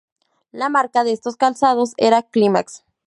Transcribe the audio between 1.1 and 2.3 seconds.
estos calzados era